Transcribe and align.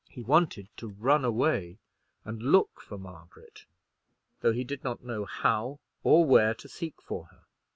He 0.09 0.23
wanted 0.23 0.67
to 0.77 0.87
run 0.87 1.23
away 1.23 1.77
and 2.25 2.41
look 2.41 2.81
for 2.81 2.97
Margaret, 2.97 3.65
though 4.39 4.51
he 4.51 4.63
did 4.63 4.83
not 4.83 5.03
know 5.03 5.25
how 5.25 5.79
or 6.03 6.25
where 6.25 6.55
to 6.55 6.67
seek 6.67 6.99
for 6.99 7.27
her. 7.27 7.43